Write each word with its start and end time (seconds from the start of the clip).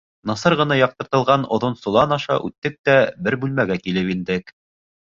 Насар 0.29 0.55
ғына 0.61 0.77
яҡтыртылған 0.77 1.45
оҙон 1.59 1.77
солан 1.83 2.17
аша 2.17 2.41
үттек 2.49 2.81
тә 2.91 2.97
бер 3.29 3.41
бүлмәгә 3.47 3.83
килеп 3.87 4.15
индек. 4.19 4.57